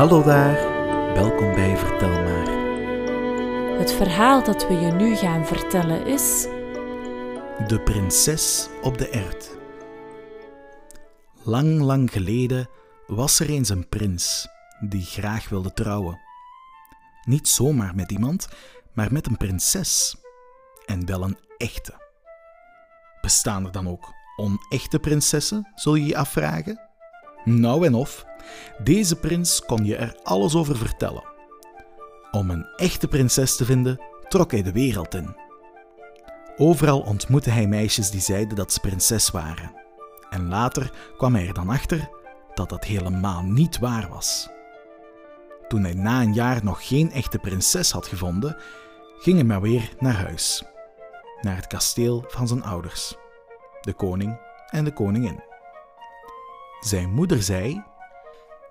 [0.00, 0.54] Hallo daar,
[1.14, 2.48] welkom bij Vertel maar.
[3.78, 6.42] Het verhaal dat we je nu gaan vertellen is.
[7.66, 9.56] De prinses op de ert.
[11.42, 12.68] Lang, lang geleden
[13.06, 14.48] was er eens een prins
[14.88, 16.20] die graag wilde trouwen.
[17.24, 18.48] Niet zomaar met iemand,
[18.92, 20.16] maar met een prinses.
[20.86, 21.92] En wel een echte.
[23.20, 26.80] Bestaan er dan ook onechte prinsessen, zul je je afvragen?
[27.44, 28.28] Nou en of,
[28.82, 31.24] deze prins kon je er alles over vertellen.
[32.30, 35.36] Om een echte prinses te vinden, trok hij de wereld in.
[36.56, 39.72] Overal ontmoette hij meisjes die zeiden dat ze prinses waren.
[40.30, 42.08] En later kwam hij er dan achter
[42.54, 44.48] dat dat helemaal niet waar was.
[45.68, 48.56] Toen hij na een jaar nog geen echte prinses had gevonden,
[49.18, 50.64] ging hij maar weer naar huis.
[51.40, 53.16] Naar het kasteel van zijn ouders,
[53.80, 55.42] de koning en de koningin.
[56.80, 57.82] Zijn moeder zei: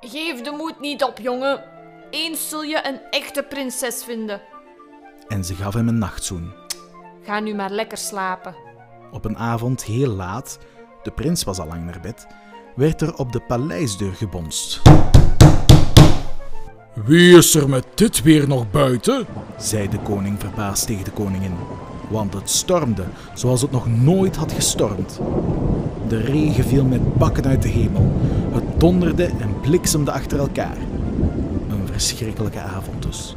[0.00, 1.64] Geef de moed niet op, jongen.
[2.10, 4.40] Eens zul je een echte prinses vinden.
[5.28, 6.52] En ze gaf hem een nachtzoen.
[7.22, 8.54] Ga nu maar lekker slapen.
[9.10, 10.58] Op een avond heel laat,
[11.02, 12.26] de prins was al lang naar bed,
[12.76, 14.82] werd er op de paleisdeur gebonst.
[16.94, 19.26] Wie is er met dit weer nog buiten?
[19.56, 21.56] zei de koning verbaasd tegen de koningin.
[22.10, 23.04] Want het stormde
[23.34, 25.20] zoals het nog nooit had gestormd.
[26.08, 28.12] De regen viel met bakken uit de hemel.
[28.52, 30.76] Het donderde en bliksemde achter elkaar.
[31.68, 33.36] Een verschrikkelijke avond dus.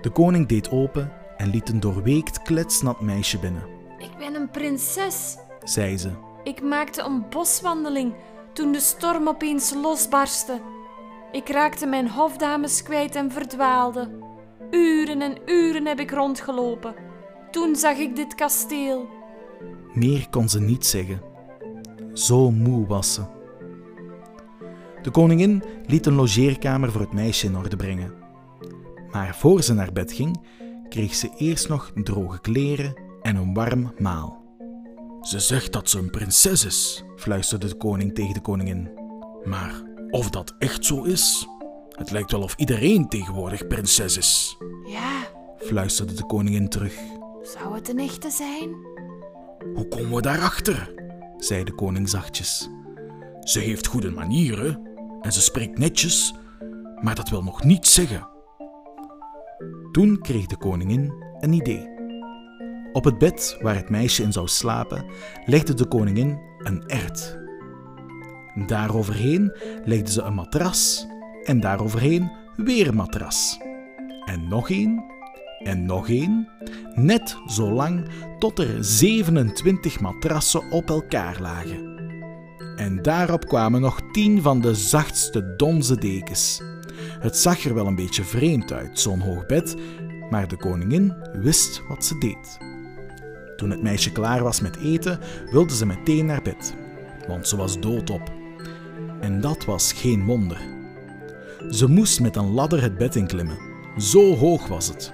[0.00, 3.62] De koning deed open en liet een doorweekt kletsnat meisje binnen,
[3.98, 5.36] Ik ben een prinses.
[5.64, 6.10] zei ze.
[6.44, 8.14] Ik maakte een boswandeling
[8.52, 10.60] toen de storm opeens losbarstte.
[11.32, 14.08] Ik raakte mijn hofdames kwijt en verdwaalde.
[14.70, 16.94] Uren en uren heb ik rondgelopen.
[17.50, 19.06] Toen zag ik dit kasteel.
[19.94, 21.20] Meer kon ze niet zeggen.
[22.12, 23.22] Zo moe was ze.
[25.08, 28.12] De koningin liet een logeerkamer voor het meisje in orde brengen.
[29.10, 30.40] Maar voor ze naar bed ging,
[30.88, 34.44] kreeg ze eerst nog droge kleren en een warm maal.
[35.20, 38.90] Ze zegt dat ze een prinses is, fluisterde de koning tegen de koningin.
[39.44, 41.48] maar of dat echt zo is?
[41.90, 44.56] Het lijkt wel of iedereen tegenwoordig prinses is.
[44.86, 45.26] Ja,
[45.58, 46.94] fluisterde de koningin terug,
[47.42, 48.70] zou het een echte zijn?
[49.74, 50.94] Hoe komen we daarachter?
[51.38, 52.68] zei de koning zachtjes.
[53.40, 54.86] Ze heeft goede manieren
[55.20, 56.34] en ze spreekt netjes,
[57.00, 58.28] maar dat wil nog niet zeggen.
[59.92, 61.96] Toen kreeg de koningin een idee.
[62.92, 65.04] Op het bed waar het meisje in zou slapen,
[65.46, 67.38] legde de koningin een ert.
[68.66, 71.06] Daaroverheen legde ze een matras
[71.44, 73.58] en daaroverheen weer een matras.
[74.24, 75.04] En nog één
[75.58, 76.48] en nog één,
[76.94, 78.08] net zo lang
[78.38, 81.87] tot er 27 matrassen op elkaar lagen.
[82.78, 86.62] En daarop kwamen nog tien van de zachtste donze dekens.
[87.20, 89.76] Het zag er wel een beetje vreemd uit, zo'n hoog bed,
[90.30, 92.58] maar de koningin wist wat ze deed.
[93.56, 95.18] Toen het meisje klaar was met eten,
[95.50, 96.74] wilde ze meteen naar bed,
[97.28, 98.32] want ze was doodop.
[99.20, 100.60] En dat was geen wonder.
[101.70, 103.58] Ze moest met een ladder het bed inklimmen,
[103.96, 105.12] zo hoog was het.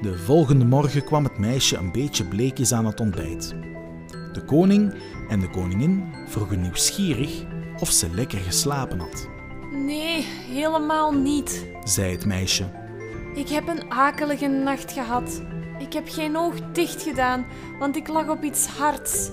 [0.00, 3.54] De volgende morgen kwam het meisje een beetje bleekjes aan het ontbijt.
[4.32, 4.94] De koning
[5.32, 7.44] en de koningin vroegen nieuwsgierig
[7.78, 9.28] of ze lekker geslapen had,
[9.86, 11.66] Nee, helemaal niet.
[11.84, 12.64] zei het meisje.
[13.34, 15.42] Ik heb een akelige nacht gehad.
[15.78, 17.44] Ik heb geen oog dicht gedaan,
[17.78, 19.30] want ik lag op iets hards.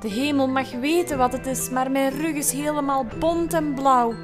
[0.00, 4.14] De hemel mag weten wat het is, maar mijn rug is helemaal bont en blauw.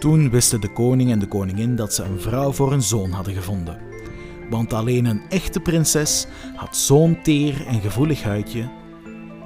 [0.00, 3.34] Toen wisten de koning en de koningin dat ze een vrouw voor een zoon hadden
[3.34, 3.78] gevonden.
[4.50, 8.68] Want alleen een echte prinses had zo'n teer en gevoelig huidje.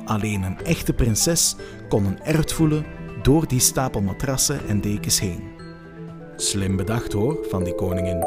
[0.08, 1.56] Alleen een echte prinses
[1.88, 2.84] kon een ert voelen
[3.22, 5.42] door die stapel matrassen en dekens heen.
[6.36, 8.26] Slim bedacht hoor, van die koningin.